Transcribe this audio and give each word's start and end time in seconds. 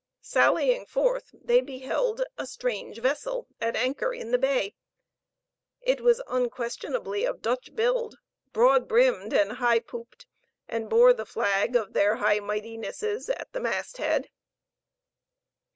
Sallying 0.23 0.87
forth, 0.87 1.29
they 1.31 1.61
beheld 1.61 2.23
a 2.35 2.47
strange 2.47 2.97
vessel 2.99 3.45
at 3.59 3.75
anchor 3.75 4.11
in 4.11 4.31
the 4.31 4.39
bay; 4.39 4.73
it 5.79 6.01
was 6.01 6.23
unquestionably 6.27 7.23
of 7.23 7.43
Dutch 7.43 7.75
build, 7.75 8.17
broad 8.51 8.87
brimmed 8.87 9.31
and 9.31 9.51
high 9.57 9.77
pooped, 9.77 10.25
and 10.67 10.89
bore 10.89 11.13
the 11.13 11.23
flag 11.27 11.75
of 11.75 11.93
their 11.93 12.15
High 12.15 12.39
Mightinesses 12.39 13.29
at 13.29 13.53
the 13.53 13.59
masthead. 13.59 14.31